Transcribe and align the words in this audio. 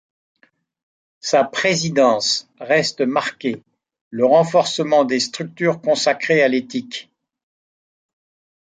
Sa 1.19 1.43
présidence 1.43 2.49
reste 2.59 3.01
marquée 3.01 3.61
le 4.09 4.25
renforcement 4.25 5.05
des 5.05 5.19
structures 5.19 5.79
consacrées 5.79 6.41
à 6.41 6.47
l'éthique. 6.47 7.11